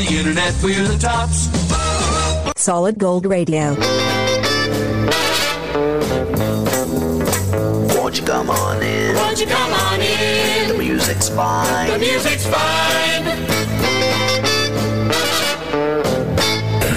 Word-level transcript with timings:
the 0.00 0.16
internet, 0.16 0.54
we're 0.62 0.88
the 0.88 0.96
tops. 0.98 1.48
Solid 2.60 2.98
Gold 2.98 3.26
Radio. 3.26 3.74
Won't 7.94 8.18
you 8.18 8.24
come 8.24 8.48
on 8.48 8.82
in? 8.82 9.14
Won't 9.14 9.40
you 9.40 9.46
come 9.46 9.72
on 9.72 10.00
in? 10.00 10.68
The 10.68 10.78
music's 10.78 11.28
fine. 11.28 11.90
The 11.90 11.98
music's 11.98 12.46
fine. 12.46 13.24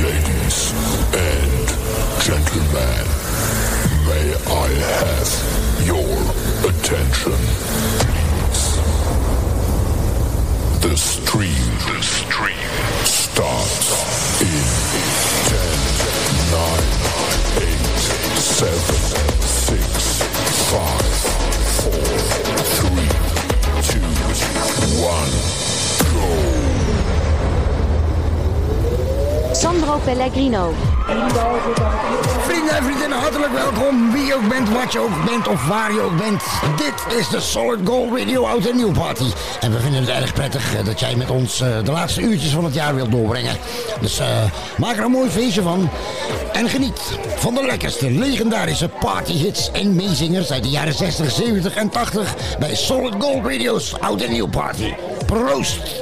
Ladies 0.04 0.73
and 1.13 1.67
gentlemen, 2.23 3.05
may 4.07 4.27
I 4.47 4.67
have 4.88 5.29
your 5.85 6.70
attention. 6.70 7.39
The 10.81 10.95
stream, 10.97 11.70
the 11.88 12.01
stream 12.01 12.82
starts 13.33 13.89
in 14.42 14.61
10, 15.50 15.57
9, 16.54 16.86
8, 17.57 17.82
7, 18.37 18.78
6, 19.42 20.21
5, 20.69 21.01
4, 21.82 21.93
3, 22.78 22.93
2, 23.89 24.06
1, 25.01 25.33
go! 26.14 26.29
Sandro 29.56 29.97
Pellegrino. 30.06 30.93
Vrienden 32.39 32.75
en 32.75 32.84
vriendinnen, 32.84 33.17
hartelijk 33.17 33.53
welkom. 33.53 34.12
Wie 34.12 34.36
ook 34.36 34.48
bent, 34.50 34.70
wat 34.70 34.94
je 34.94 35.00
ook 35.00 35.26
bent 35.26 35.48
of 35.48 35.67
waar 35.67 35.94
je 35.94 36.02
ook 36.02 36.17
bent. 36.17 36.44
Dit 36.76 37.17
is 37.17 37.30
de 37.30 37.39
Solid 37.39 37.80
Gold 37.84 38.17
Radio 38.17 38.45
Oud 38.45 38.66
en 38.66 38.76
Nieuw 38.76 38.92
Party. 38.92 39.31
En 39.59 39.72
we 39.72 39.80
vinden 39.80 40.00
het 40.00 40.09
erg 40.09 40.34
prettig 40.34 40.76
eh, 40.76 40.86
dat 40.86 41.00
jij 41.00 41.16
met 41.16 41.30
ons 41.30 41.62
eh, 41.62 41.70
de 41.84 41.92
laatste 41.92 42.22
uurtjes 42.22 42.52
van 42.52 42.64
het 42.64 42.73
jaar 42.73 42.95
wilt 42.95 43.12
doorbrengen. 43.12 43.58
Dus 44.02 44.20
eh, 44.20 44.28
maak 44.78 44.98
er 44.98 45.04
een 45.04 45.12
mooi 45.12 45.30
feestje 45.30 45.62
van. 45.62 45.90
En 46.54 46.70
geniet 46.70 47.17
van 47.36 47.54
de 47.54 47.66
lekkerste 47.66 48.12
legendarische 48.12 48.90
partyhits 49.00 49.72
en 49.72 49.95
meezingers 49.95 50.52
uit 50.52 50.64
de 50.64 50.70
jaren 50.70 50.94
60, 50.94 51.32
70 51.32 51.76
en 51.76 51.90
80 51.90 52.36
bij 52.60 52.76
Solid 52.76 53.14
Gold 53.20 53.45
Radio's 53.45 53.94
Oud 54.00 54.22
en 54.22 54.32
Nieuw 54.32 54.48
Party. 54.48 54.94
Proost! 55.26 56.02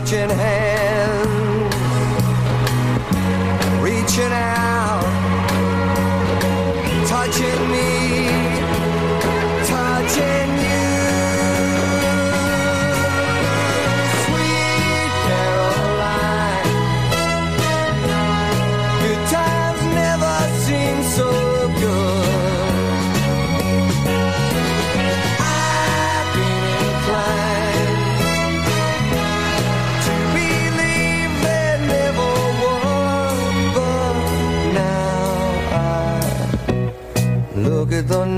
Touching 0.00 0.30
hands, 0.30 1.74
reaching 3.82 4.32
out, 4.32 4.59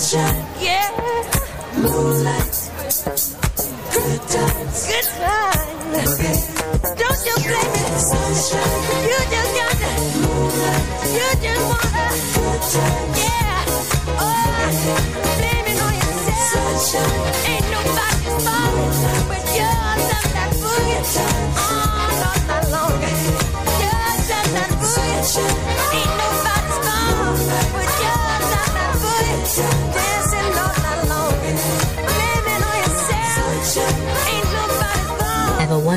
sunshine. 0.00 0.44
Yeah. 0.58 0.88
Moonlight. 1.76 2.70
Good 3.92 4.22
times. 4.28 4.86
Good 4.88 5.08
times. 5.20 6.40
Don't 6.96 7.20
you 7.26 7.36
blame 7.44 7.74
it. 7.76 8.00
Sunshine. 8.00 8.80
You 9.04 9.18
just 9.30 9.50
got 9.56 9.72
to. 9.76 9.90
Moonlight. 10.20 10.84
You 11.12 11.28
just 11.42 11.62
wanna. 11.68 12.06
Good 12.34 12.62
times. 12.72 13.19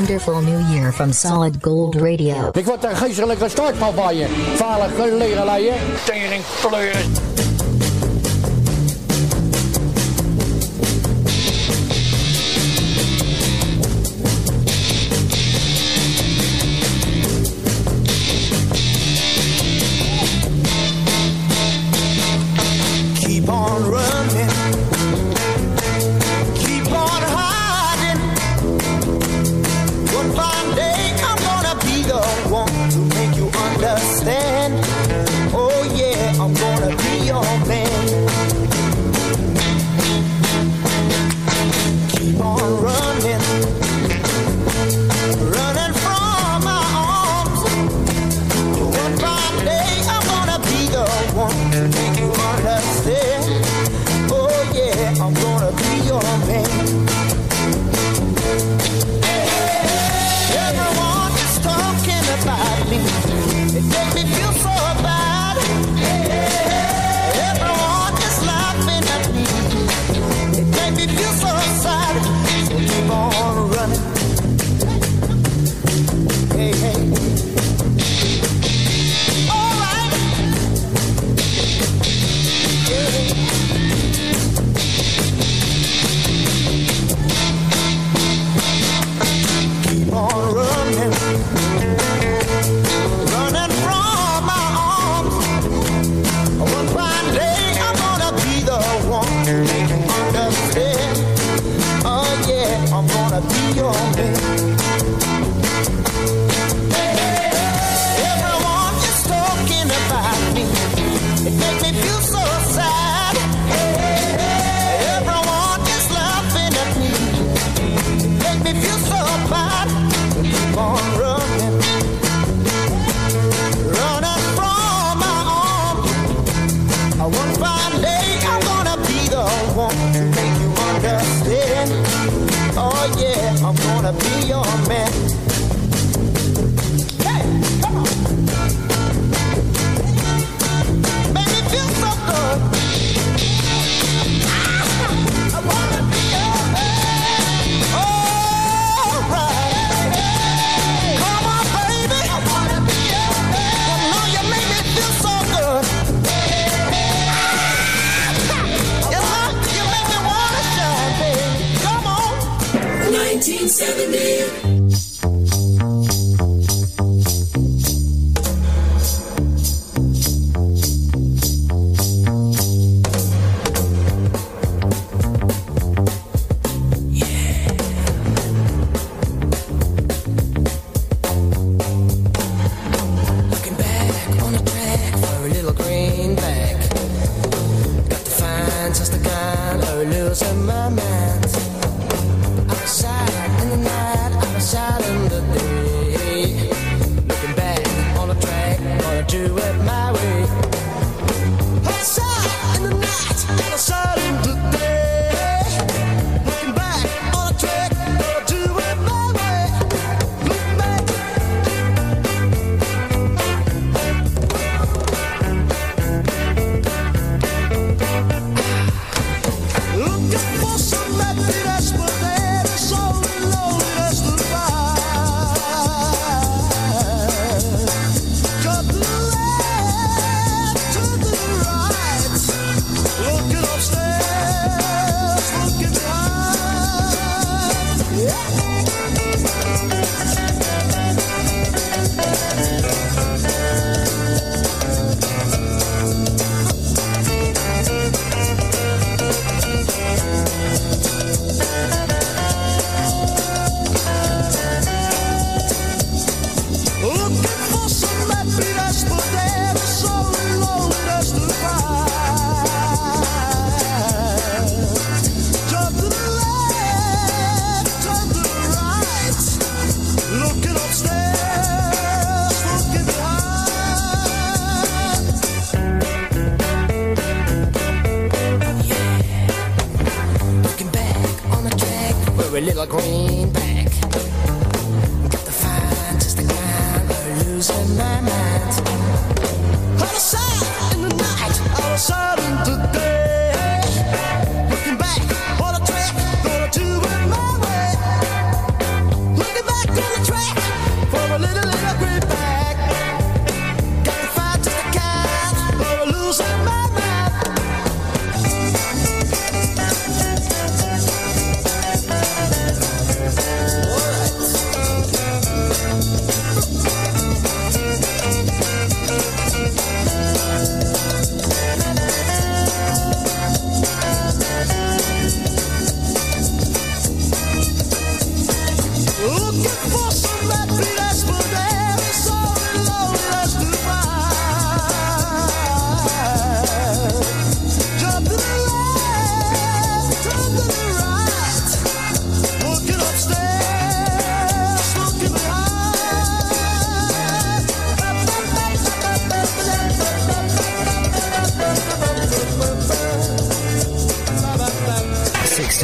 wonderful 0.04 0.42
new 0.42 0.60
year 0.70 0.92
from 0.92 1.12
Solid 1.12 1.62
Gold 1.62 1.94
Radio. 1.94 2.50
Ik 2.52 2.64
word 2.64 2.84
een 2.84 2.96
geestelijke 2.96 3.48
start 3.48 3.76
van 3.76 3.94
je. 4.16 4.26
Vaarlijk 4.54 4.98
leren 5.18 5.44
leien. 5.44 5.74
Tering 6.04 6.42
kleuren. 6.60 7.23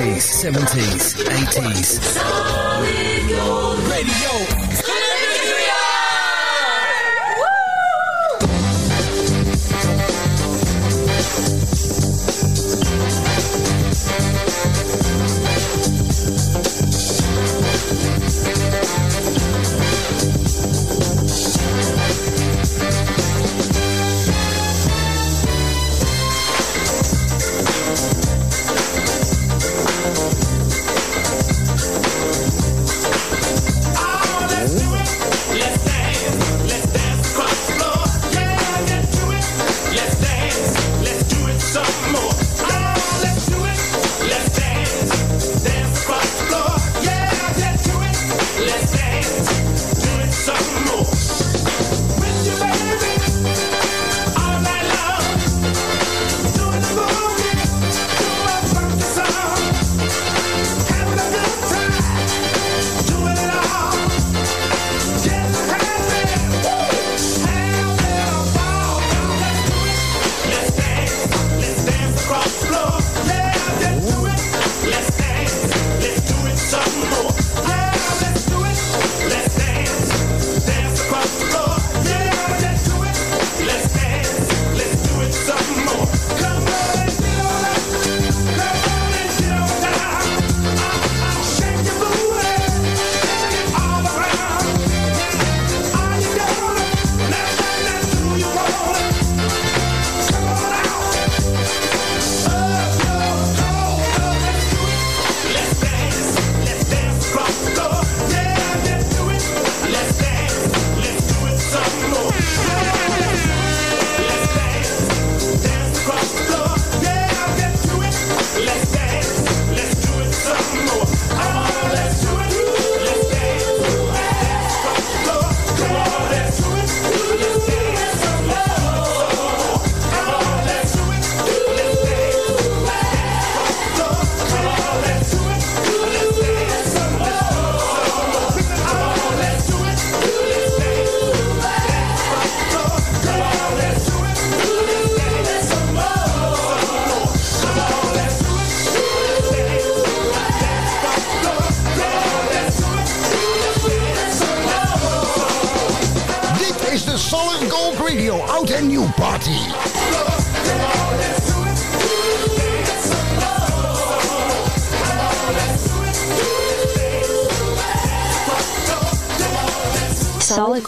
60s, 0.01 0.25
70s, 0.43 1.15
80s. 1.29 2.01
I 3.93 4.50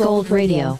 Gold 0.02 0.30
Radio. 0.30 0.78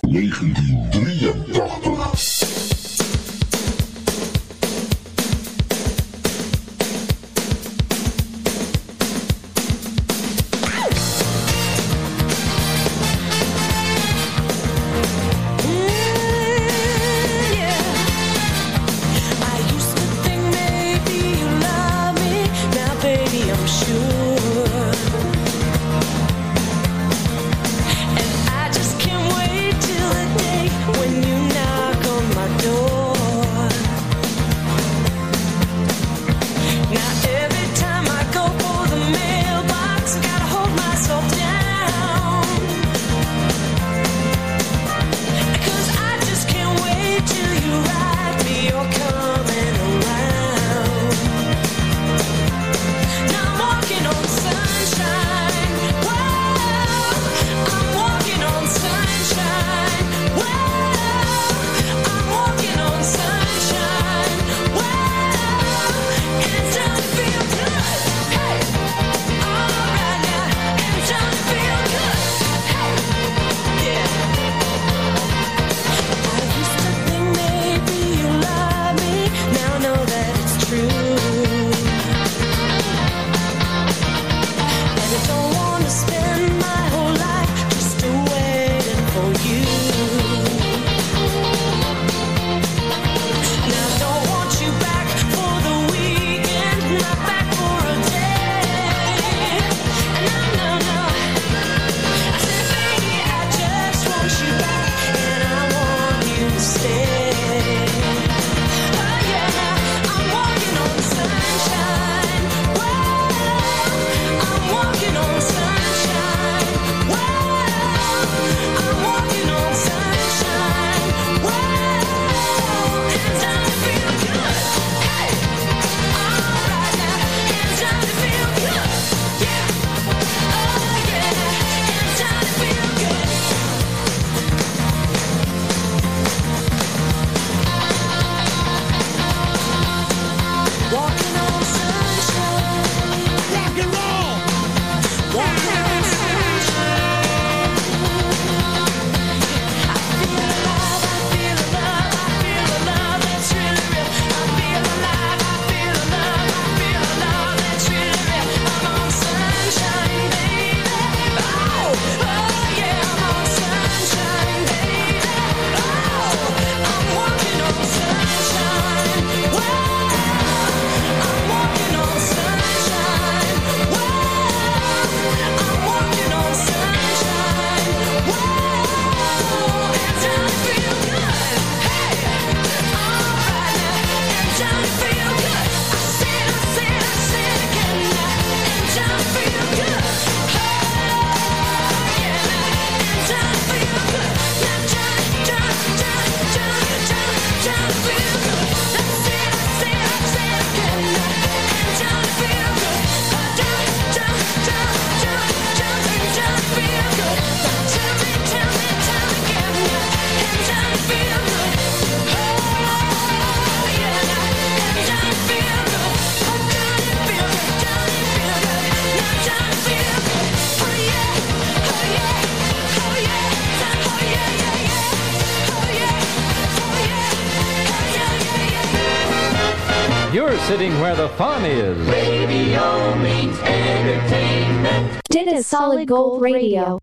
sitting 230.72 230.98
where 231.02 231.14
the 231.14 231.28
fun 231.30 231.66
is. 231.66 231.98
Radio 232.08 233.14
means 233.16 233.58
entertainment. 233.58 235.20
Did 235.28 235.48
a 235.48 235.62
solid 235.62 236.08
gold 236.08 236.40
radio. 236.40 236.98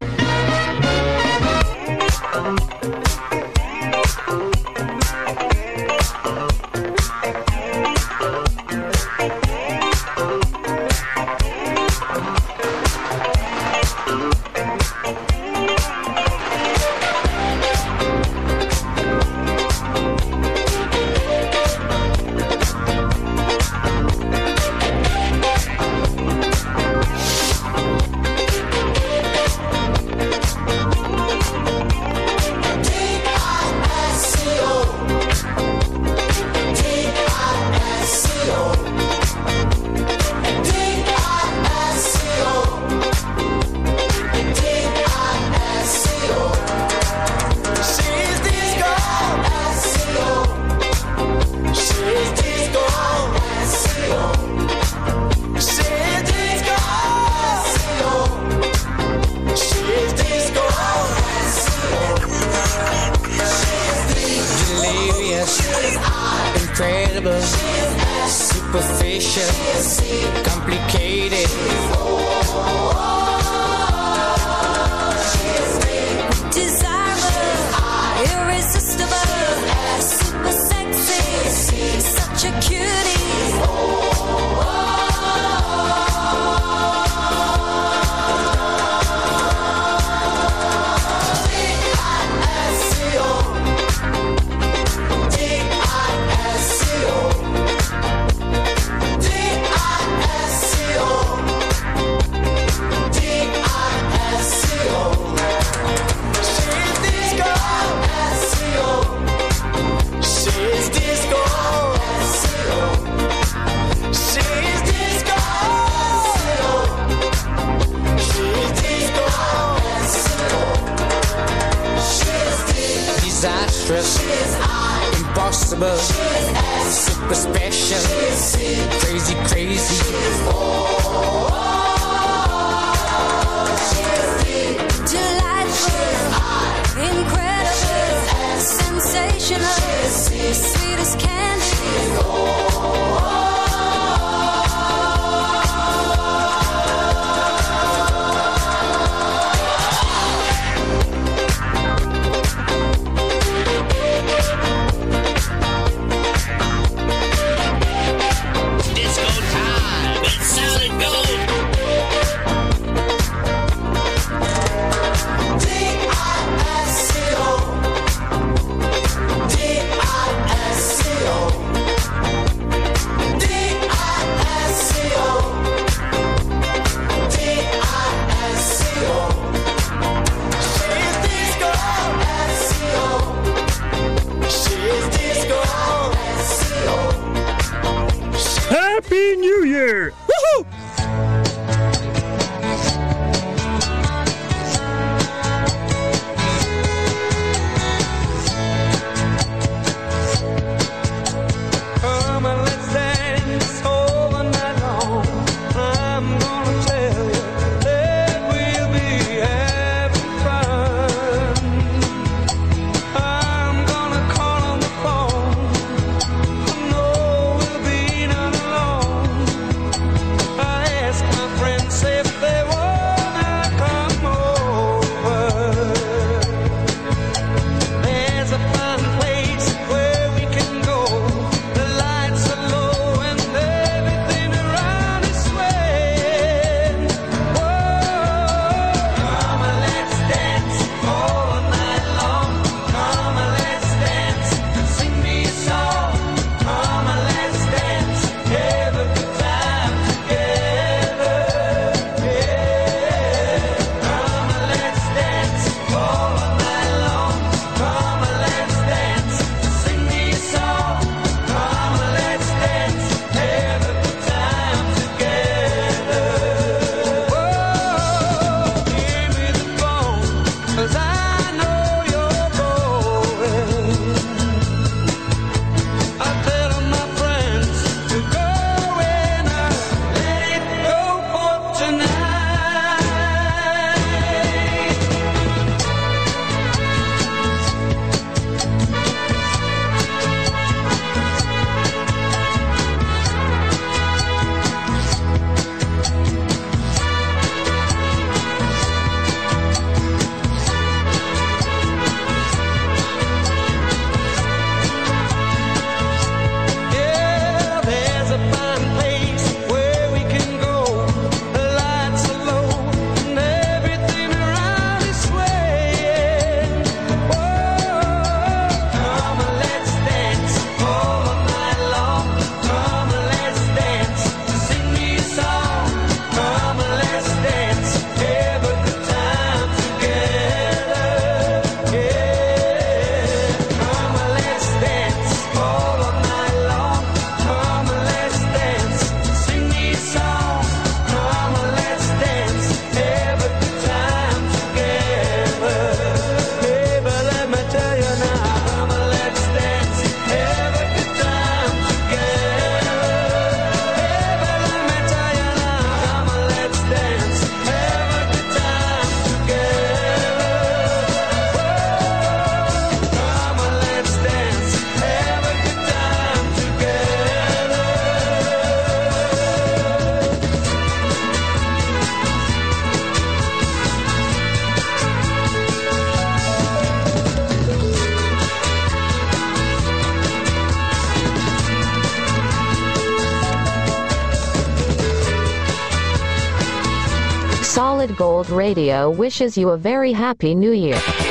Gold 388.19 388.49
Radio 388.49 389.09
wishes 389.09 389.57
you 389.57 389.69
a 389.69 389.77
very 389.77 390.11
happy 390.11 390.53
new 390.53 390.73
year. 390.73 391.28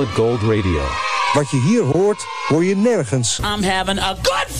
Solid 0.00 0.14
Gold 0.14 0.42
Radio. 0.42 0.82
Wat 1.32 1.50
je 1.50 1.56
hier 1.56 1.82
hoort, 1.82 2.26
hoor 2.48 2.64
je 2.64 2.76
nergens. 2.76 3.38
I'm 3.38 3.62
having 3.62 3.98
a 3.98 4.14
good 4.22 4.59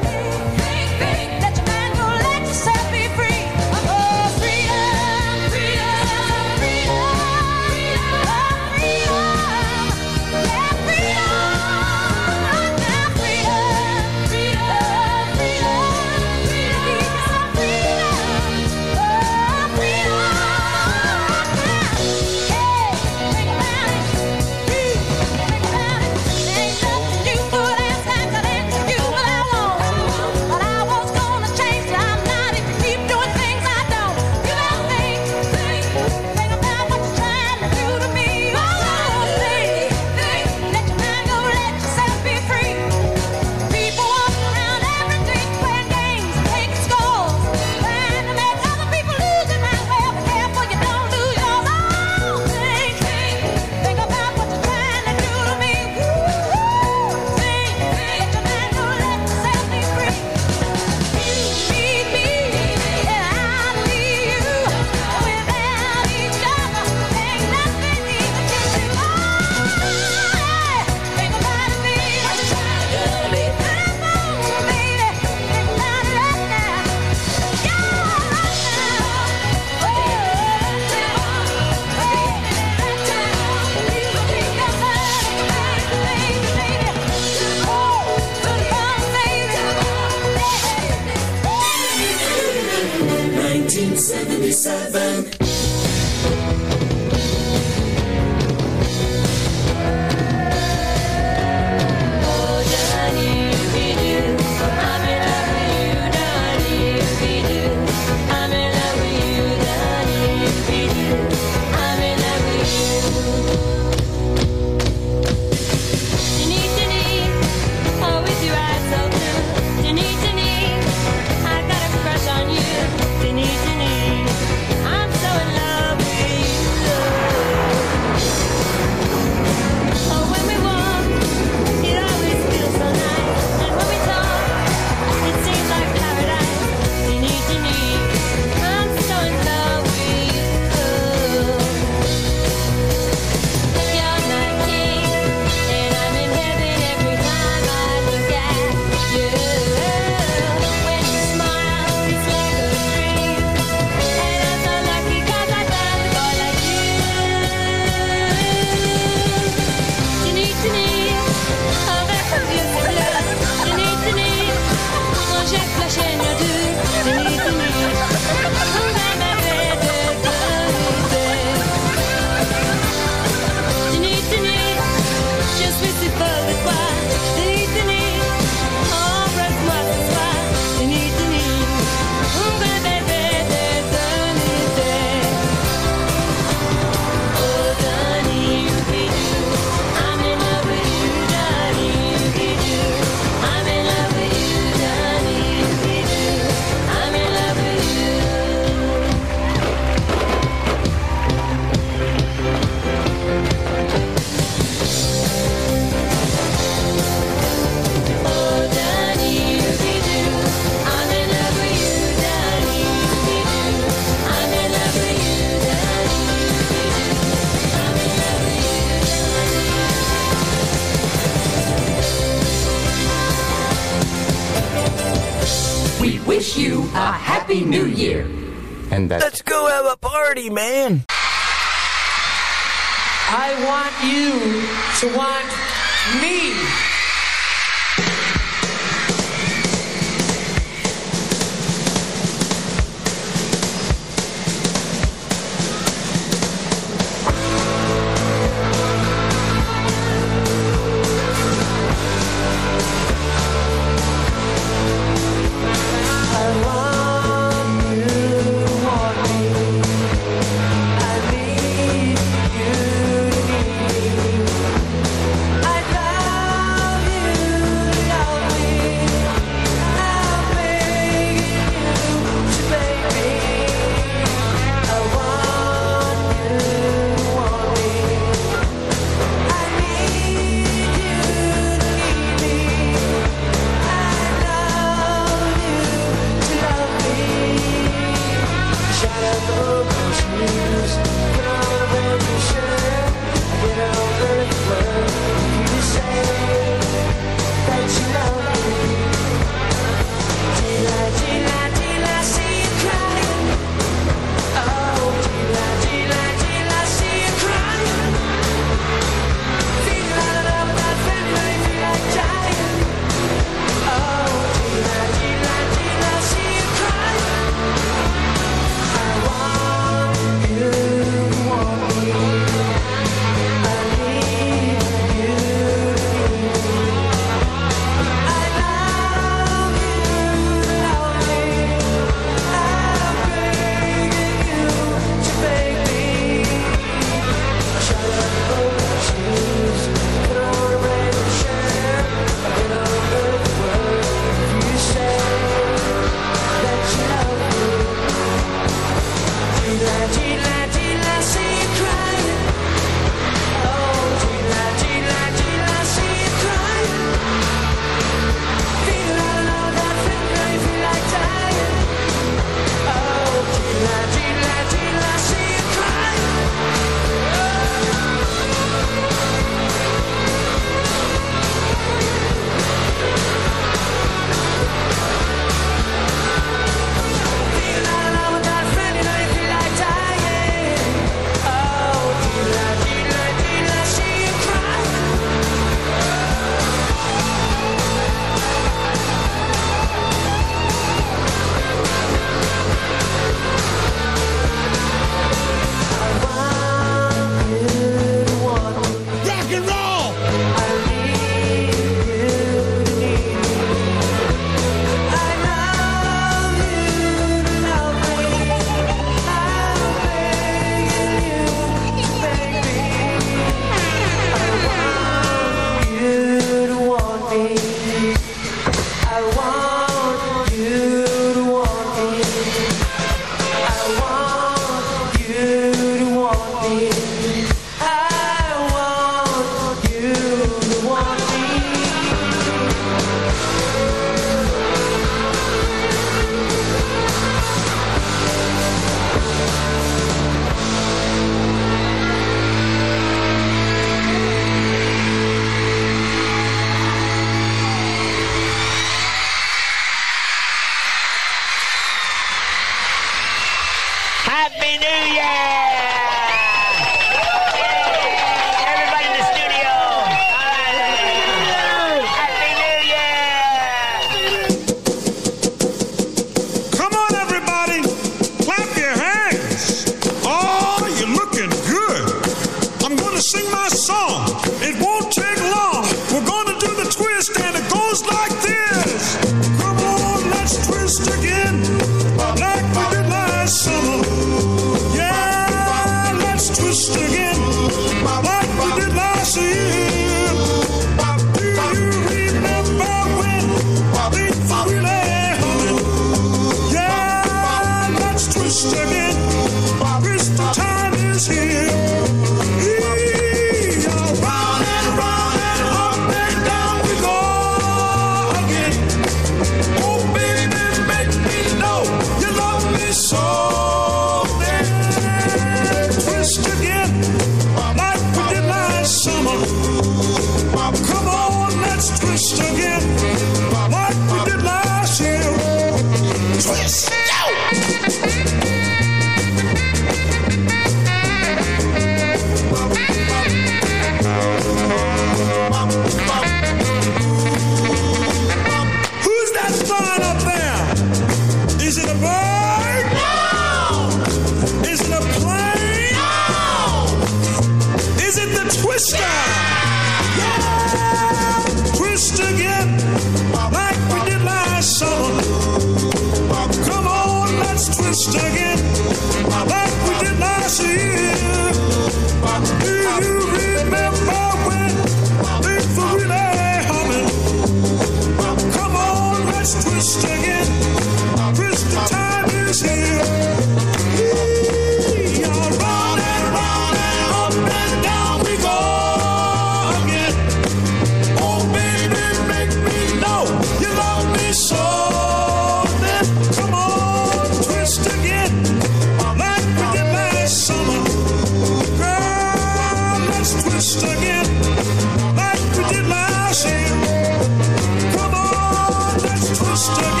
Mystery 599.61 600.00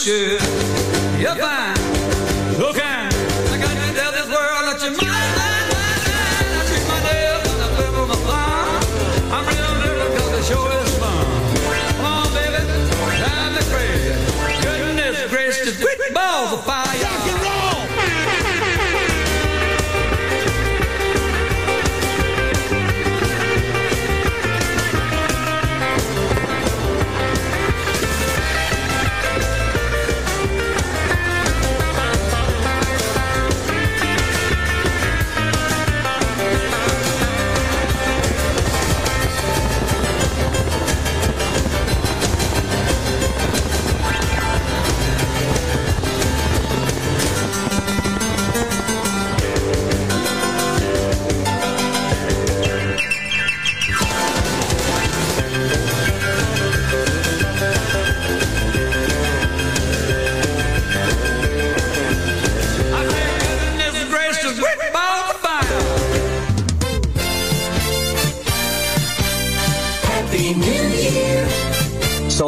zeur. 0.00 0.59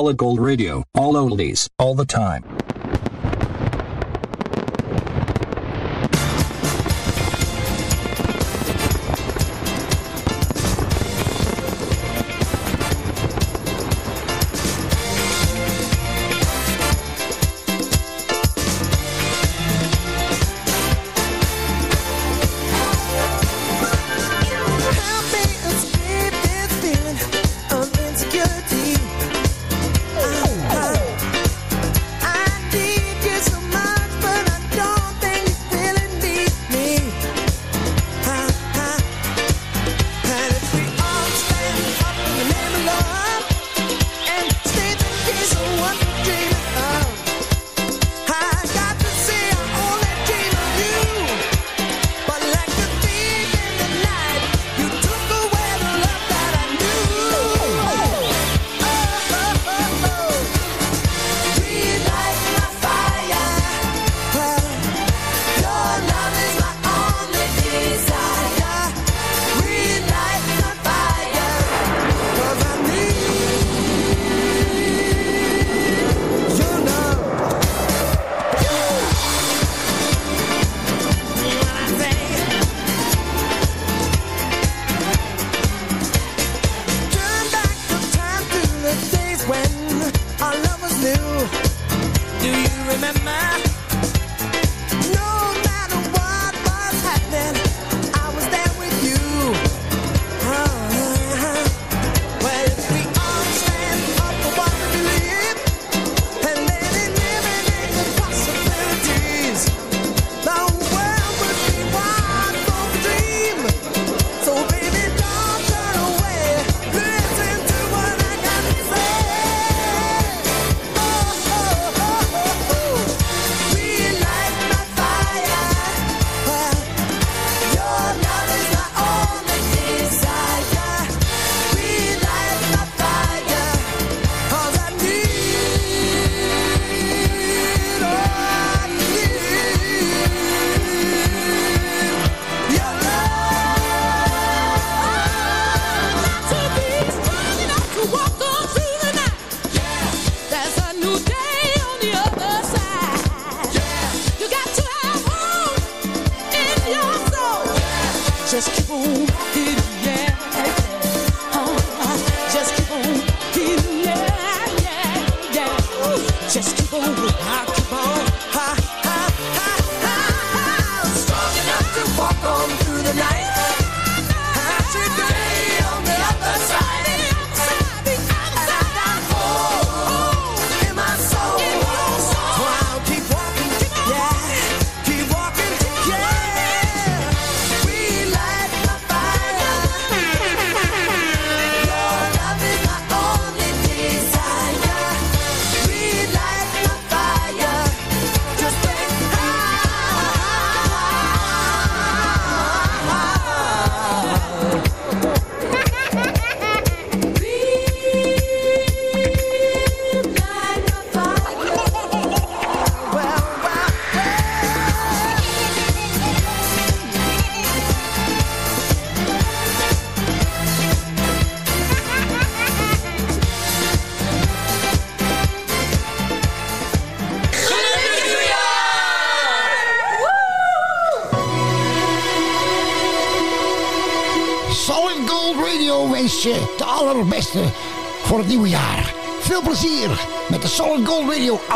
Solid 0.03 0.16
Gold 0.16 0.40
Radio. 0.40 0.82
All 0.96 1.14
oldies. 1.14 1.68
All 1.78 1.94
the 1.94 2.05
time. 2.05 2.42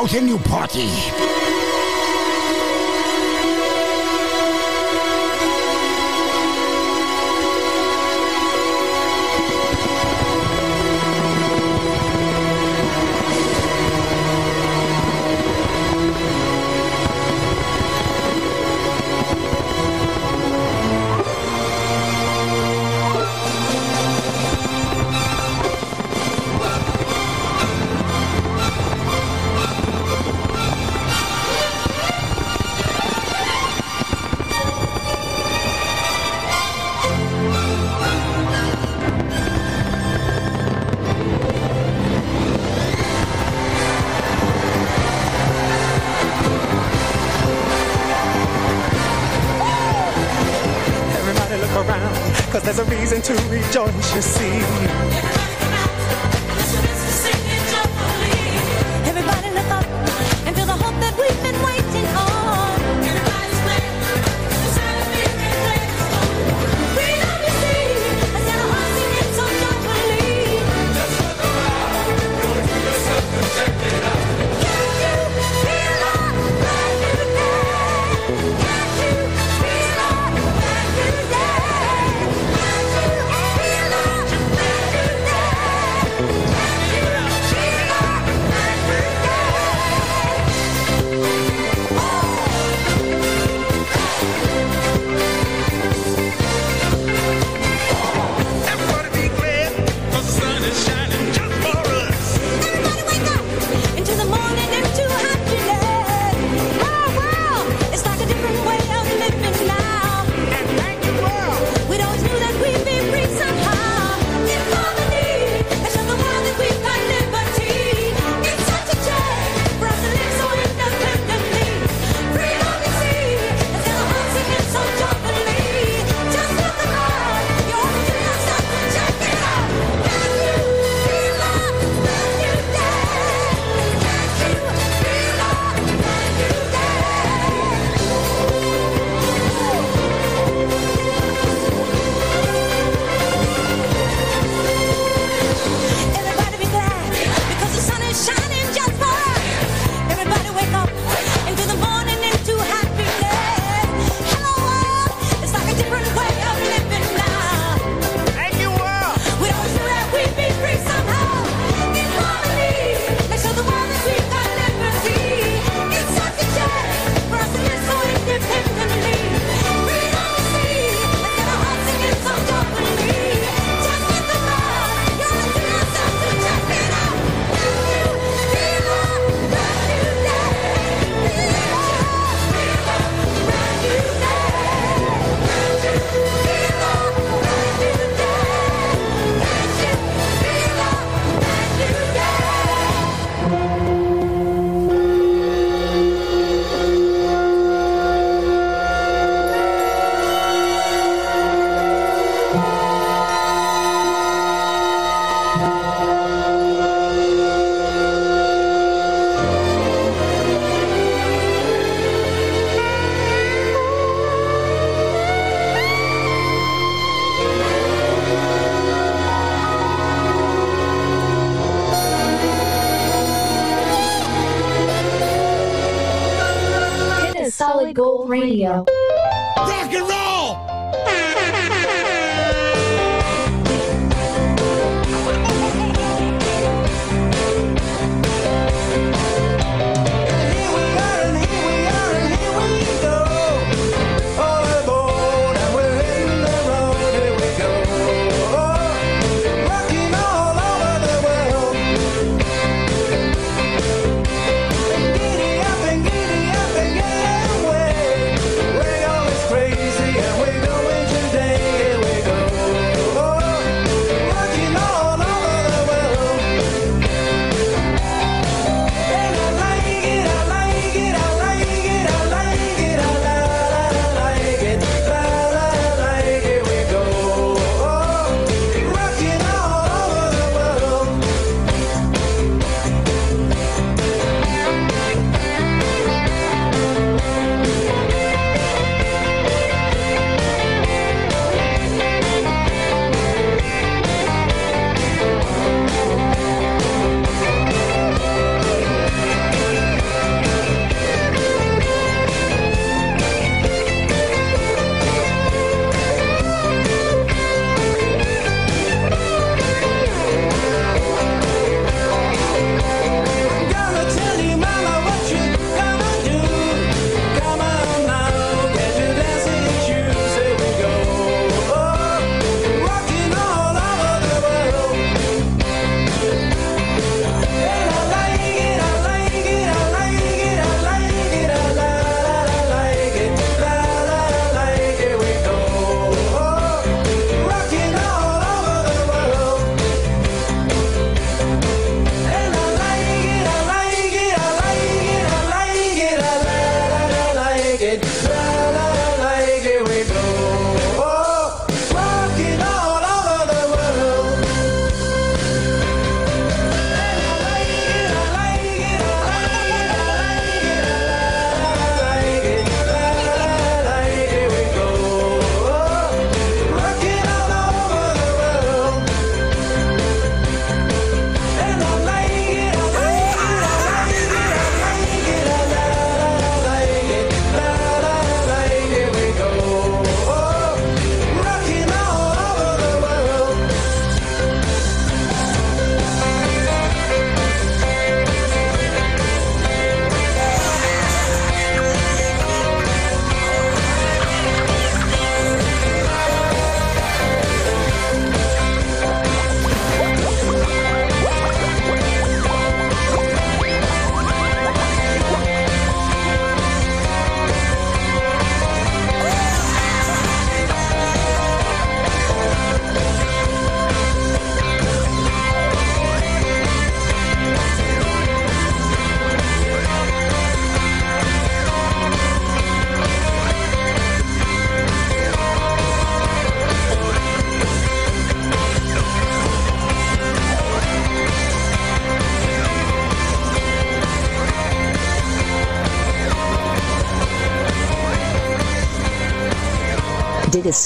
Oud 0.07 0.15
en 0.15 0.25
Nieuw 0.25 0.39
Party. 0.39 1.46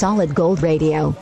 Solid 0.00 0.34
Gold 0.34 0.62
Radio. 0.62 1.14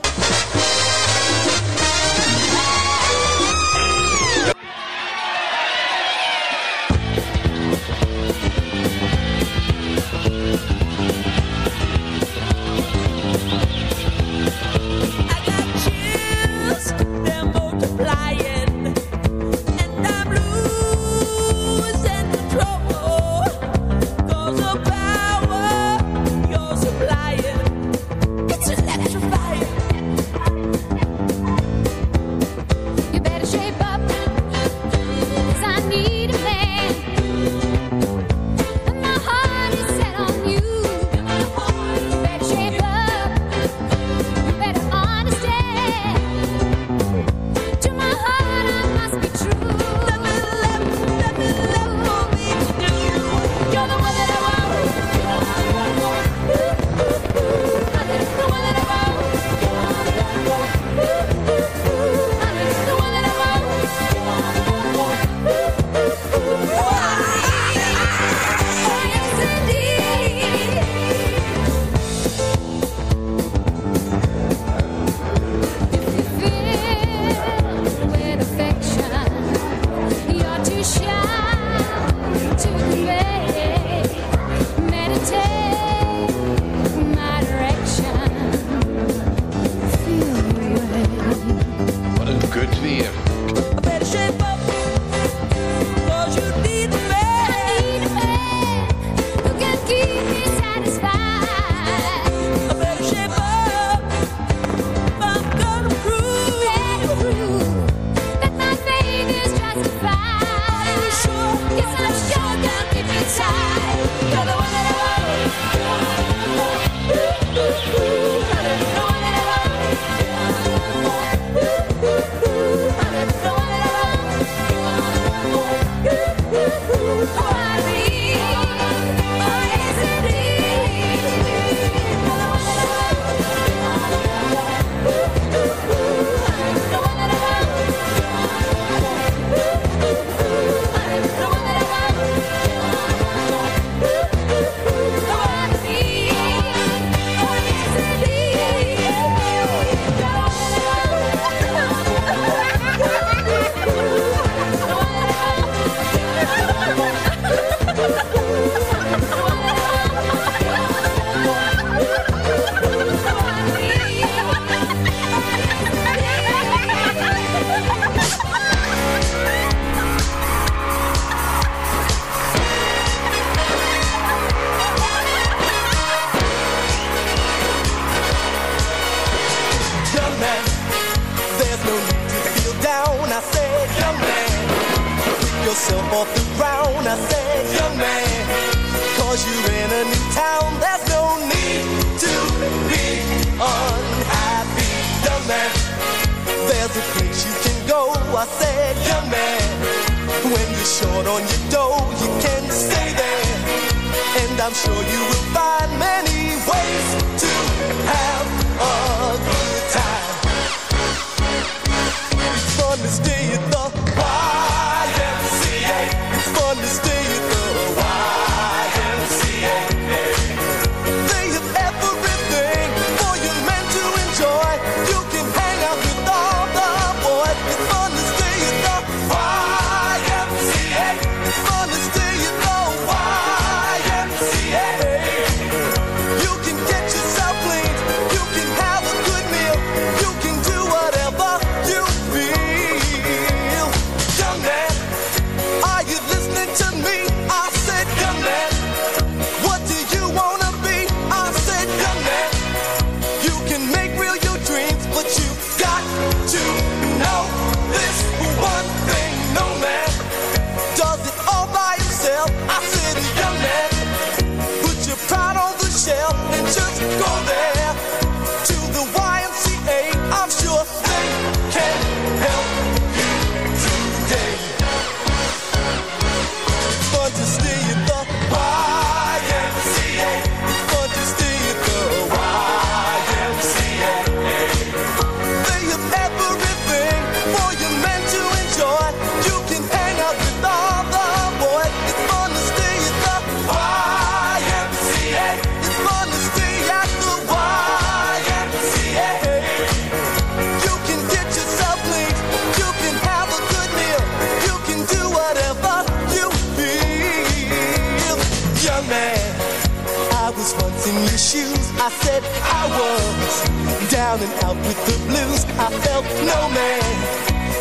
down 314.29 314.41
and 314.43 314.65
out 314.65 314.77
with 314.77 315.01
the 315.09 315.17
blues. 315.27 315.65
I 315.81 315.89
felt 316.05 316.27
no 316.53 316.61
man 316.77 317.13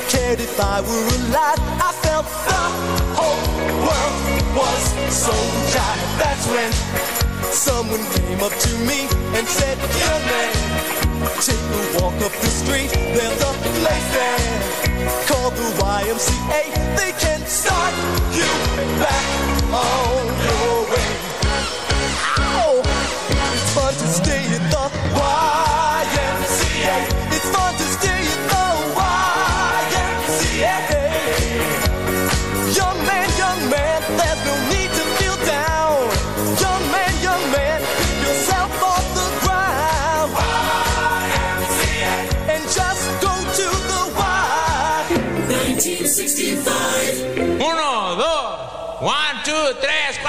cared 0.07 0.39
if 0.39 0.57
I 0.57 0.79
were 0.79 1.07
alive. 1.17 1.59
I 1.89 1.91
felt 2.05 2.25
the 2.47 2.63
whole 3.19 3.43
world 3.83 4.15
was 4.55 4.83
so 5.11 5.35
jive. 5.73 6.01
That's 6.21 6.45
when 6.53 6.71
someone 7.51 8.03
came 8.15 8.39
up 8.47 8.55
to 8.65 8.71
me 8.89 8.99
and 9.35 9.45
said, 9.45 9.75
Young 10.03 10.23
man, 10.31 10.55
take 11.47 11.65
a 11.79 11.83
walk 11.99 12.15
up 12.23 12.33
the 12.43 12.51
street. 12.61 12.91
There's 13.15 13.41
a 13.51 13.53
place 13.79 14.09
there 14.15 14.39
called 15.27 15.53
the 15.61 15.67
YMCA. 15.83 16.63
They 16.99 17.11
can 17.23 17.41
start 17.45 17.93
you 18.31 18.51
back 19.03 19.25
on. 19.73 20.56
2, 49.67 49.73
3, 49.73 50.13
4. 50.23 50.26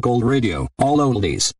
Gold 0.00 0.24
Radio. 0.24 0.66
All 0.78 0.98
oldies, 0.98 1.52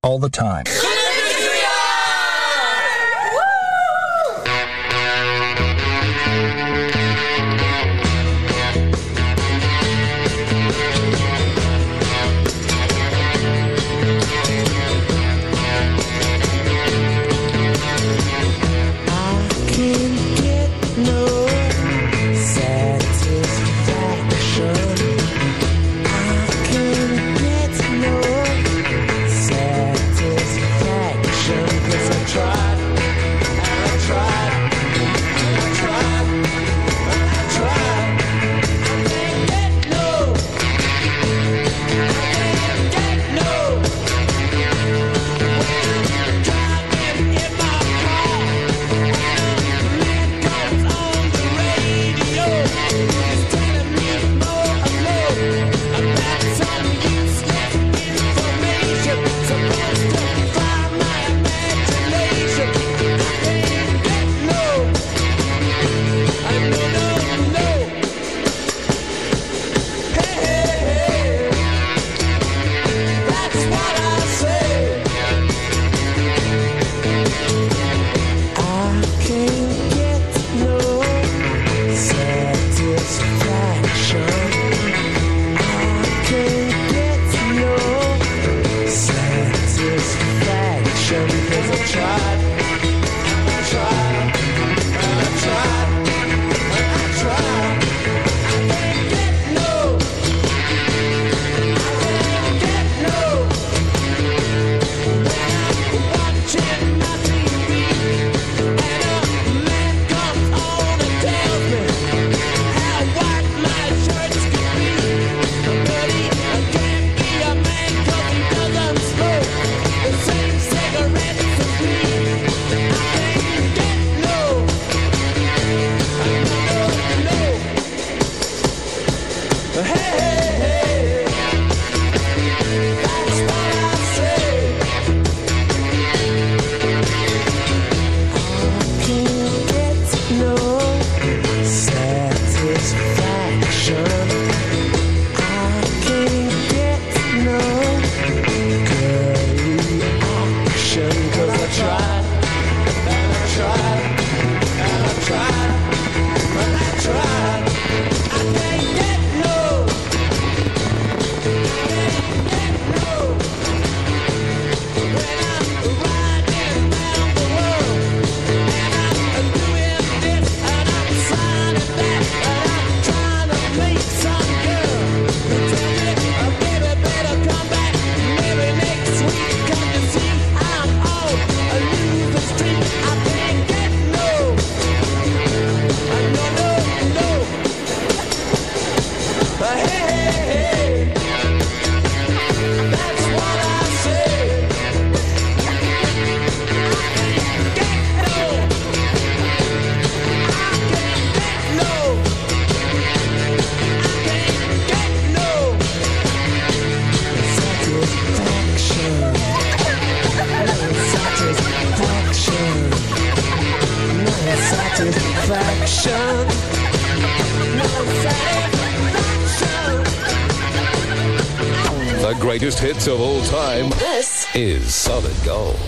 The 222.20 222.36
greatest 222.38 222.78
hits 222.78 223.06
of 223.06 223.20
all 223.20 223.42
time. 223.44 223.90
This 223.90 224.46
is 224.54 224.94
Solid 224.94 225.34
Gold. 225.44 225.78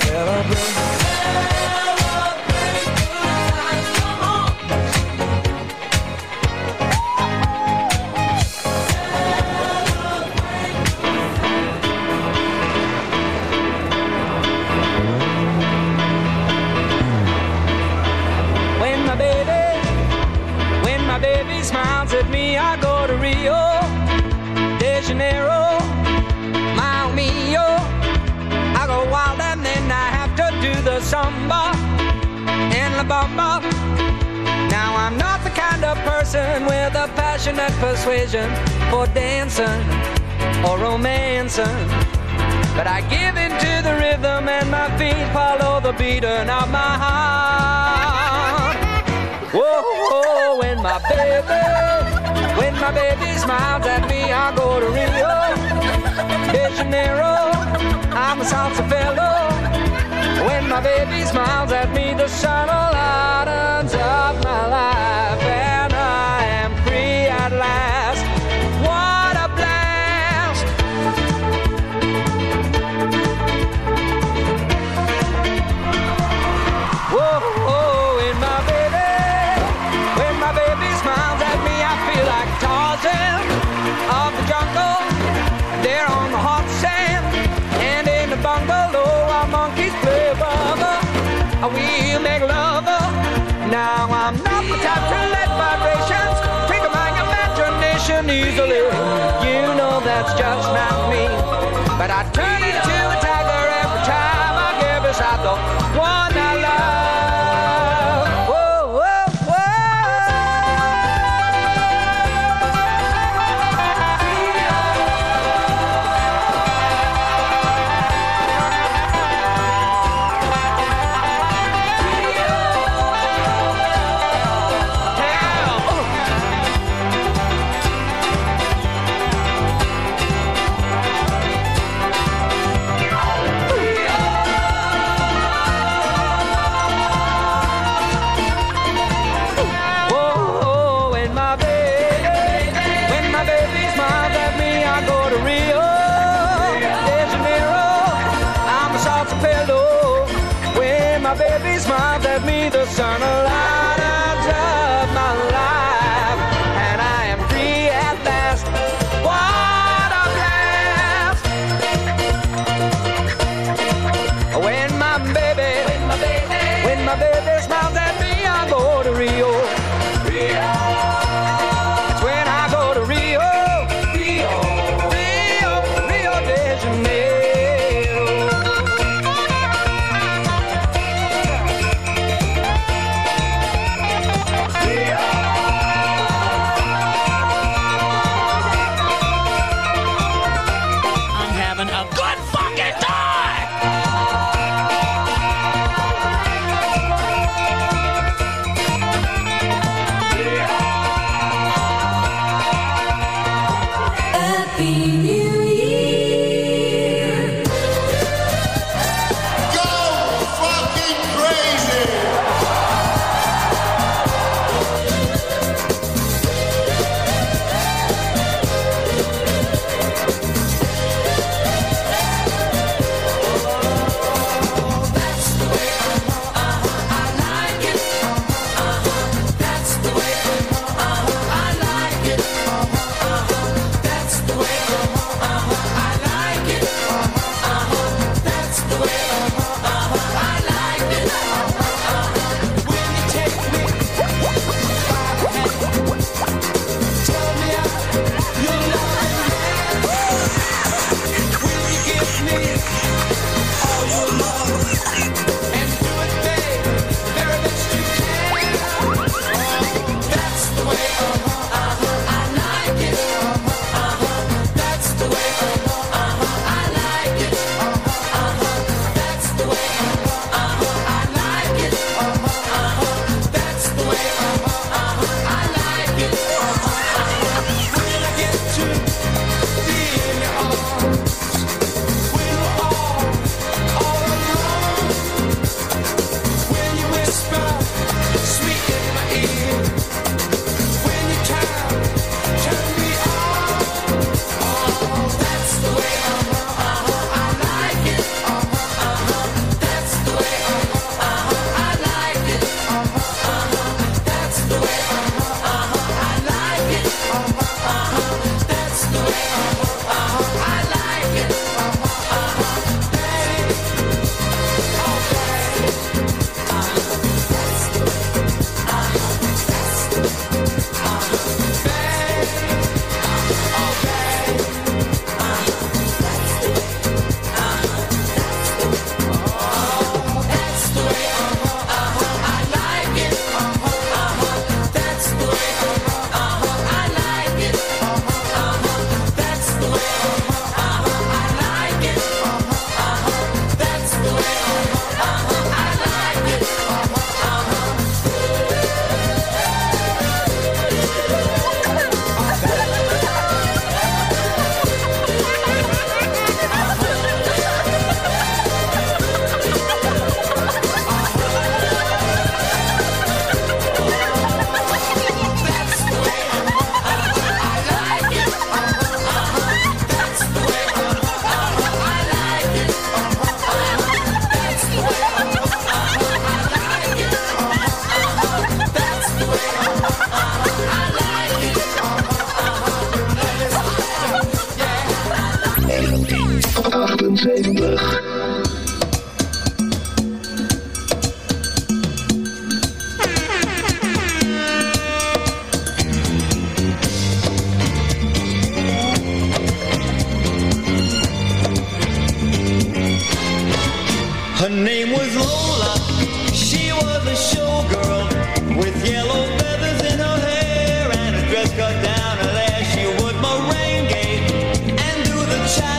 celebrate. 0.00 1.71
passionate 37.42 37.72
persuasion 37.80 38.48
for 38.88 39.04
dancing 39.08 39.82
or 40.64 40.78
romancing. 40.78 41.88
But 42.76 42.86
I 42.86 43.00
give 43.10 43.36
in 43.36 43.50
to 43.50 43.82
the 43.82 43.94
rhythm 43.98 44.48
and 44.48 44.70
my 44.70 44.86
feet 44.96 45.26
follow 45.32 45.80
the 45.80 45.92
beating 45.92 46.48
of 46.48 46.70
my 46.70 46.92
heart. 47.02 48.76
Whoa, 49.52 49.82
whoa 50.08 50.58
when 50.60 50.80
my 50.82 51.00
baby, 51.10 51.62
when 52.60 52.74
my 52.74 52.92
baby 52.92 53.36
smiles 53.36 53.86
at 53.86 54.08
me, 54.08 54.22
I 54.30 54.54
go 54.54 54.78
to 54.78 54.86
Rio 54.86 55.34
de 56.52 56.76
Janeiro. 56.76 57.50
I'm 58.14 58.40
a 58.40 58.44
salsa 58.44 58.88
fellow. 58.88 60.46
When 60.46 60.68
my 60.68 60.80
baby 60.80 61.24
smiles 61.24 61.72
at 61.72 61.92
me, 61.92 62.14
the 62.14 62.28
sun 62.28 62.68
will 62.68 62.92
light 62.94 63.48
up. 63.48 63.71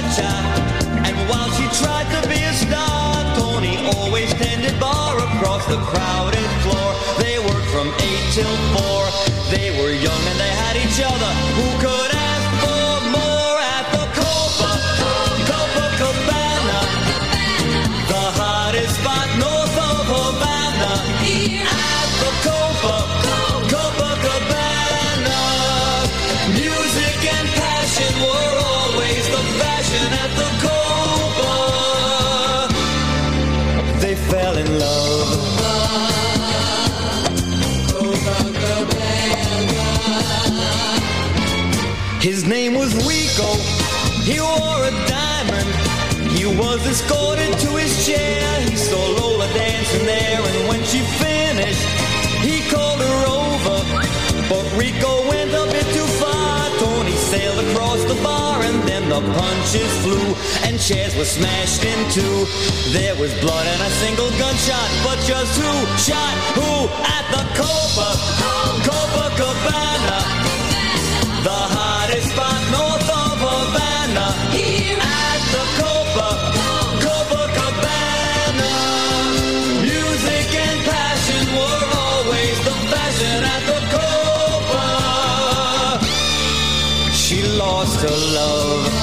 And 0.03 1.17
while 1.29 1.49
she 1.51 1.63
tried 1.81 2.09
to 2.21 2.27
be 2.27 2.35
a 2.43 2.53
star, 2.53 3.35
Tony 3.35 3.77
always 3.95 4.33
tended 4.33 4.79
bar 4.79 5.17
across 5.17 5.65
the 5.67 5.77
crowd. 5.77 6.32
Was 46.57 46.85
escorted 46.85 47.53
to 47.59 47.69
his 47.77 48.05
chair. 48.05 48.61
He 48.61 48.75
saw 48.75 49.01
Lola 49.19 49.47
dancing 49.53 50.05
there, 50.05 50.41
and 50.41 50.67
when 50.67 50.83
she 50.83 50.99
finished, 51.21 51.87
he 52.41 52.61
called 52.69 52.99
her 52.99 53.19
over. 53.27 53.77
But 54.49 54.65
Rico 54.77 55.27
went 55.29 55.51
a 55.51 55.65
bit 55.71 55.87
too 55.93 56.09
far. 56.21 56.69
Tony 56.79 57.15
sailed 57.31 57.59
across 57.67 58.03
the 58.05 58.15
bar, 58.21 58.61
and 58.61 58.81
then 58.87 59.09
the 59.09 59.21
punches 59.21 59.91
flew, 60.03 60.35
and 60.65 60.79
chairs 60.79 61.15
were 61.15 61.25
smashed 61.25 61.83
in 61.83 61.99
two. 62.11 62.45
There 62.91 63.15
was 63.15 63.33
blood 63.41 63.65
and 63.65 63.81
a 63.81 63.91
single 64.03 64.29
gunshot, 64.41 64.89
but 65.03 65.17
just 65.25 65.57
who 65.59 65.71
shot 65.97 66.35
who 66.57 66.71
at 67.17 67.25
the 67.35 67.43
Copa? 67.57 68.09
Copacabana, 68.87 70.19
the 71.47 71.61
hottest 71.75 72.29
spot 72.31 72.61
north 72.75 73.09
of 73.09 73.37
Havana. 73.47 74.27
Here 74.51 74.97
At 74.99 75.41
the 75.55 75.63
Copa, 75.79 75.92
her 88.03 88.09
love. 88.09 88.93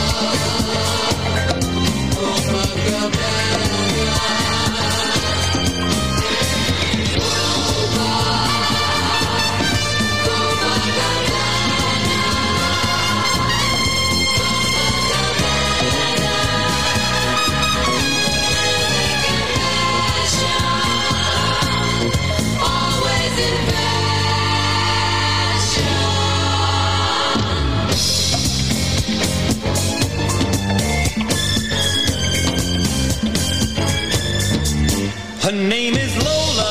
Her 35.51 35.56
name 35.56 35.97
is 35.97 36.14
Lola. 36.22 36.70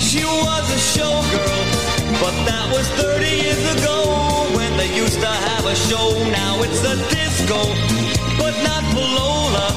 She 0.00 0.24
was 0.24 0.64
a 0.72 0.80
showgirl, 0.80 1.64
but 2.16 2.32
that 2.48 2.64
was 2.72 2.88
30 2.96 3.28
years 3.28 3.60
ago 3.76 4.48
when 4.56 4.72
they 4.80 4.88
used 4.96 5.20
to 5.20 5.28
have 5.28 5.66
a 5.66 5.76
show. 5.76 6.16
Now 6.32 6.62
it's 6.64 6.80
a 6.80 6.96
disco, 7.12 7.60
but 8.40 8.56
not 8.64 8.80
for 8.96 9.04
Lola. 9.04 9.68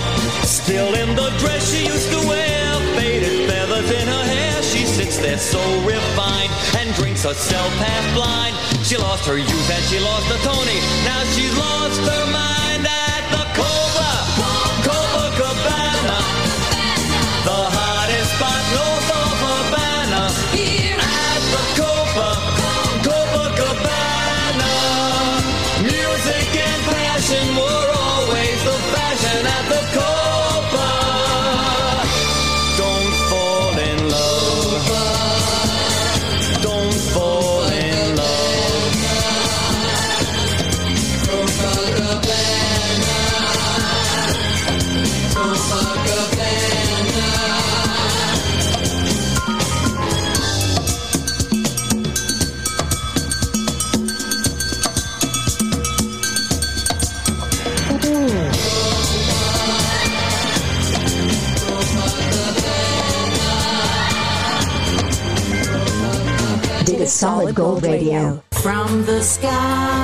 Still 0.48 0.96
in 0.96 1.20
the 1.20 1.36
dress 1.36 1.68
she 1.68 1.84
used 1.84 2.10
to 2.16 2.20
wear, 2.32 2.80
faded 2.96 3.50
feathers 3.52 3.92
in 3.92 4.08
her 4.08 4.24
hair. 4.32 4.64
She 4.64 4.86
sits 4.86 5.18
there 5.18 5.38
so 5.38 5.60
refined 5.84 6.54
and 6.80 6.96
drinks 6.96 7.26
herself 7.26 7.74
half 7.76 8.06
blind. 8.16 8.56
She 8.88 8.96
lost 8.96 9.28
her 9.28 9.36
youth 9.38 9.70
and 9.70 9.84
she 9.92 10.00
lost 10.00 10.32
her 10.32 10.40
Tony. 10.48 10.80
Now 11.04 11.28
she's 11.36 11.52
lost 11.60 12.00
her 12.08 12.32
mind 12.32 12.89
hottest 18.42 19.04
spot 19.04 19.09
the 69.20 69.26
skies 69.26 69.99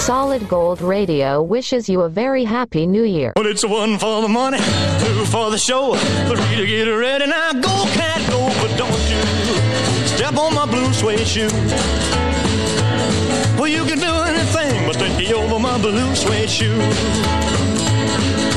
Solid 0.00 0.48
Gold 0.48 0.80
Radio 0.80 1.42
wishes 1.42 1.86
you 1.86 2.00
a 2.00 2.08
very 2.08 2.42
happy 2.42 2.86
new 2.86 3.04
year. 3.04 3.34
Well, 3.36 3.46
it's 3.46 3.64
one 3.64 3.98
for 3.98 4.22
the 4.22 4.28
money, 4.28 4.56
two 4.56 5.26
for 5.26 5.50
the 5.50 5.58
show, 5.58 5.94
three 6.26 6.56
to 6.56 6.66
get 6.66 6.84
ready. 6.84 7.26
Now 7.26 7.52
go, 7.52 7.84
cat, 7.92 8.26
go, 8.30 8.48
but 8.62 8.74
don't 8.78 8.90
you 9.10 9.20
step 10.06 10.36
on 10.38 10.54
my 10.54 10.64
blue 10.64 10.90
suede 10.94 11.26
shoe. 11.26 11.50
Well, 13.60 13.68
you 13.68 13.84
can 13.84 13.98
do 13.98 14.10
anything 14.10 14.86
but 14.86 14.94
take 14.96 15.30
over 15.32 15.58
my 15.58 15.76
blue 15.78 16.14
suede 16.16 16.48
shoe. 16.48 16.78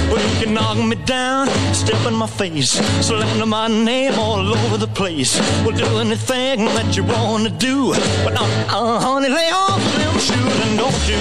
Well, 0.10 0.24
you 0.26 0.46
can 0.46 0.54
knock 0.54 0.78
me 0.78 0.96
down, 0.96 1.50
step 1.74 2.08
in 2.08 2.14
my 2.14 2.28
face, 2.28 2.72
slander 3.06 3.46
my 3.46 3.68
name 3.68 4.14
all 4.18 4.48
over 4.48 4.78
the 4.78 4.88
place. 4.88 5.38
Well, 5.66 5.76
do 5.76 5.98
anything 5.98 6.66
that 6.78 6.96
you 6.96 7.04
wanna 7.04 7.50
do, 7.50 7.92
but 8.24 8.34
uh, 8.40 8.46
uh, 8.70 9.00
honey, 9.02 9.28
lay 9.28 9.50
off 9.52 10.03
them 10.14 10.22
shoes 10.22 10.60
and 10.68 10.78
don't 10.78 11.08
you 11.08 11.18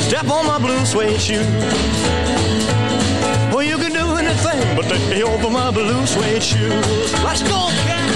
step 0.00 0.28
on 0.28 0.46
my 0.46 0.58
blue 0.58 0.84
suede 0.84 1.20
shoe. 1.20 1.44
Well, 3.52 3.62
you 3.62 3.76
can 3.76 3.92
do 3.92 4.16
anything 4.16 4.76
but 4.76 4.86
take 4.86 5.24
over 5.24 5.50
my 5.50 5.70
blue 5.70 6.06
suede 6.06 6.42
shoes. 6.42 7.12
Let's 7.24 7.42
go, 7.42 7.68
cat. 7.86 8.07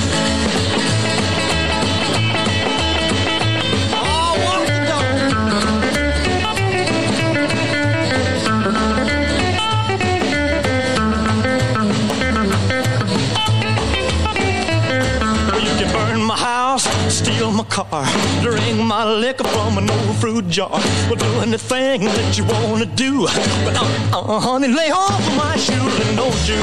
Car, 17.72 18.04
drink 18.42 18.78
my 18.78 19.02
liquor 19.02 19.44
from 19.44 19.78
an 19.78 19.88
old 19.88 20.16
fruit 20.16 20.46
jar. 20.48 20.78
Well, 21.08 21.16
do 21.16 21.40
anything 21.40 22.04
that 22.04 22.36
you 22.36 22.44
wanna 22.44 22.84
do, 22.84 23.24
but 23.64 23.74
uh, 23.74 24.18
uh, 24.18 24.40
honey, 24.40 24.68
lay 24.68 24.90
off 24.90 25.26
of 25.26 25.36
my 25.38 25.56
shoes 25.56 25.94
and 26.04 26.16
don't 26.16 26.42
you 26.46 26.60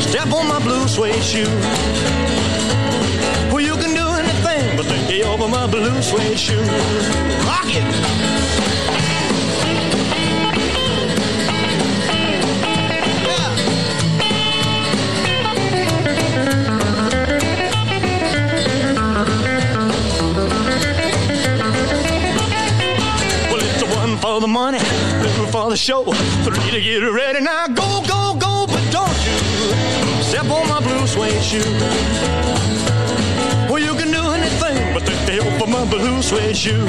step 0.00 0.32
on 0.32 0.48
my 0.48 0.58
blue 0.64 0.88
suede 0.88 1.22
shoe. 1.22 1.52
Well, 3.52 3.60
you 3.60 3.74
can 3.82 3.92
do 3.94 4.06
anything 4.22 4.76
but 4.78 4.86
take 4.86 5.26
over 5.26 5.48
my 5.48 5.66
blue 5.66 6.00
suede 6.00 6.38
shoe. 6.38 6.64
Rock 7.44 7.68
it. 7.68 8.21
It's 24.34 24.44
a 24.44 24.46
one 24.46 24.46
for 24.46 24.46
the 24.46 24.46
money, 24.46 24.78
two 24.78 25.46
for 25.52 25.70
the 25.70 25.76
show, 25.76 26.04
three 26.44 26.70
to 26.70 26.80
get 26.80 27.02
it 27.02 27.10
ready. 27.10 27.40
Now 27.40 27.66
go, 27.66 28.02
go, 28.06 28.34
go, 28.38 28.66
but 28.66 28.82
don't 28.90 29.18
you 29.26 29.36
step 30.22 30.44
on 30.48 30.68
my 30.68 30.80
blue 30.80 31.06
suede 31.06 31.42
shoe. 31.42 31.58
Well, 33.68 33.78
you 33.78 33.94
can 33.94 34.10
do 34.10 34.22
anything 34.32 34.94
but 34.94 35.04
take 35.04 35.26
the 35.26 35.42
help 35.42 35.62
of 35.62 35.68
my 35.68 35.84
blue 35.84 36.22
suede 36.22 36.56
shoe. 36.56 36.84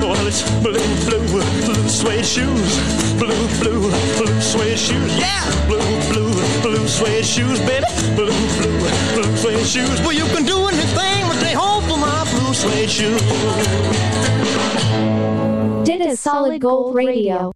Well, 0.00 0.26
it's 0.26 0.42
blue, 0.62 0.78
blue, 1.06 1.26
blue 1.26 1.88
suede 1.88 2.24
shoes. 2.24 2.78
Blue, 3.18 3.48
blue, 3.58 3.90
blue 4.18 4.40
suede 4.40 4.78
shoes. 4.78 5.18
Yeah! 5.18 5.42
Blue, 5.66 5.82
blue, 6.12 6.34
blue 6.62 6.86
suede 6.86 7.24
shoes, 7.24 7.58
baby. 7.60 7.86
Blue, 8.14 8.30
blue, 8.58 8.78
blue 9.14 9.36
suede 9.36 9.66
shoes. 9.66 10.00
Well, 10.02 10.12
you 10.12 10.26
can 10.34 10.44
do 10.44 10.68
anything 10.68 11.26
but 11.26 11.40
take 11.40 11.56
hold 11.56 11.84
of 11.84 11.98
my 11.98 12.24
blue 12.30 12.54
suede 12.54 12.90
shoes. 12.90 14.47
Dit 15.98 16.12
is 16.12 16.22
Solid 16.22 16.62
Gold 16.62 16.94
Radio. 16.94 17.50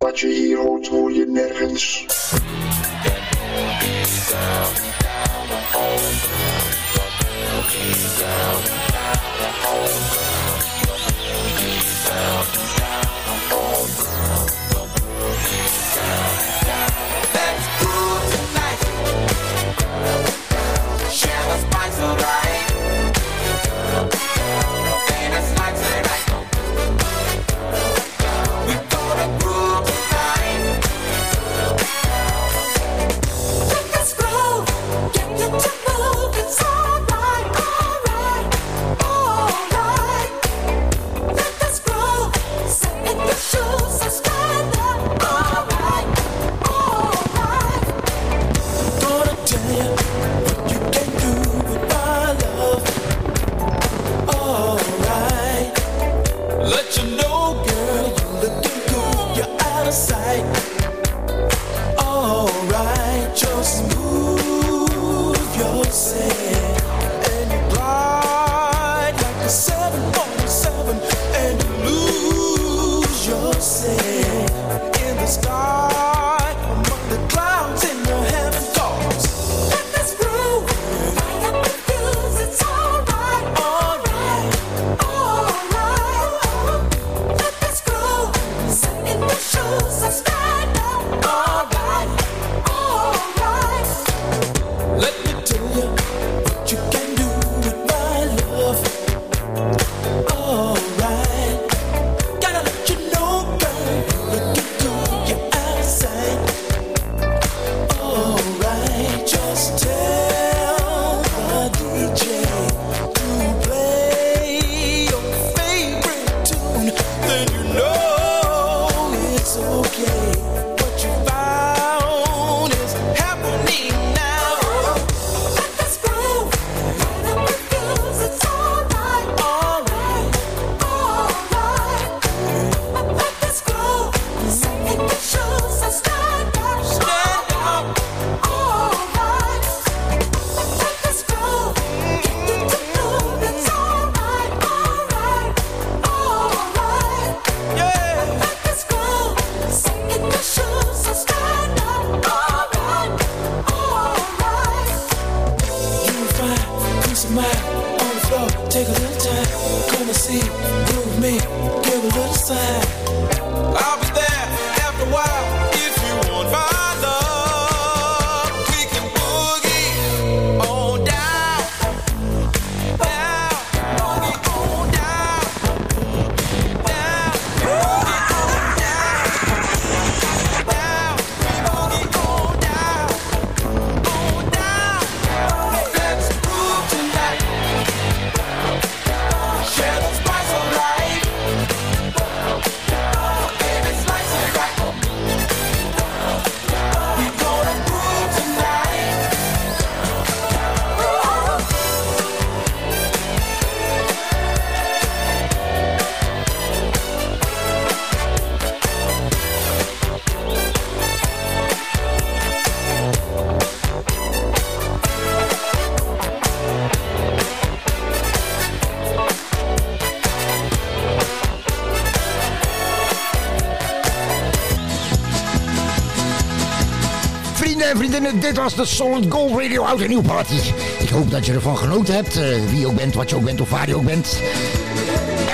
Dit 228.20 228.56
was 228.56 228.74
de 228.74 228.84
Solid 228.84 229.24
Gold 229.28 229.60
Radio 229.60 229.82
Oud 229.82 230.08
Nieuw 230.08 230.20
Party. 230.20 230.54
Ik 230.98 231.08
hoop 231.08 231.30
dat 231.30 231.46
je 231.46 231.52
ervan 231.52 231.76
genoten 231.76 232.14
hebt, 232.14 232.36
eh, 232.36 232.44
wie 232.70 232.80
je 232.80 232.86
ook 232.86 232.94
bent, 232.94 233.14
wat 233.14 233.30
je 233.30 233.36
ook 233.36 233.44
bent 233.44 233.60
of 233.60 233.70
waar 233.70 233.88
je 233.88 233.96
ook 233.96 234.04
bent. 234.04 234.40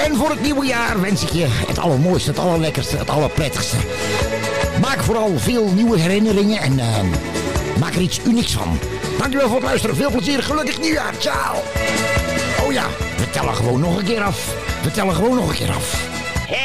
En 0.04 0.16
voor 0.16 0.30
het 0.30 0.42
nieuwe 0.42 0.66
jaar 0.66 1.00
wens 1.00 1.22
ik 1.22 1.28
je 1.28 1.46
het 1.48 1.78
allermooiste, 1.78 2.30
het 2.30 2.38
allerlekkerste, 2.38 2.96
het 2.96 3.10
allerprettigste. 3.10 3.76
Maak 4.80 5.02
vooral 5.02 5.38
veel 5.38 5.72
nieuwe 5.74 5.98
herinneringen 5.98 6.60
en 6.60 6.78
eh, 6.78 6.86
maak 7.78 7.94
er 7.94 8.00
iets 8.00 8.20
unieks 8.26 8.52
van. 8.52 8.78
Dankjewel 9.18 9.46
voor 9.46 9.56
het 9.56 9.66
luisteren. 9.66 9.96
Veel 9.96 10.10
plezier. 10.10 10.42
Gelukkig 10.42 10.80
nieuwjaar. 10.80 11.14
Ciao. 11.18 11.54
Oh 12.64 12.72
ja, 12.72 12.86
we 13.16 13.30
tellen 13.30 13.54
gewoon 13.54 13.80
nog 13.80 13.98
een 13.98 14.04
keer 14.04 14.22
af. 14.22 14.54
We 14.82 14.90
tellen 14.90 15.14
gewoon 15.14 15.34
nog 15.34 15.48
een 15.48 15.56
keer 15.56 15.72
af. 15.72 16.06
10, 16.46 16.56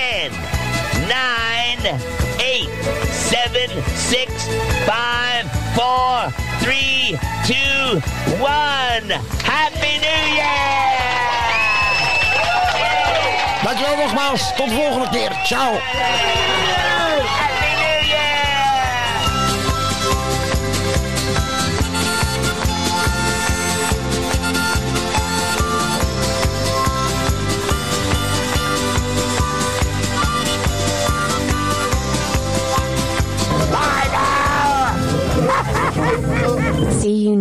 9, 1.82 2.00
8, 2.38 2.68
7, 3.30 3.84
6, 4.10 4.26
5, 4.86 5.53
4, 5.84 6.32
3, 6.62 7.18
2, 7.44 8.02
1. 8.40 9.12
Happy 9.44 10.00
New 10.00 10.36
Year! 10.36 10.94
Dankjewel 13.64 13.98
nogmaals. 13.98 14.54
Tot 14.56 14.70
de 14.70 14.76
volgende 14.76 15.10
keer. 15.10 15.32
Ciao. 15.44 15.72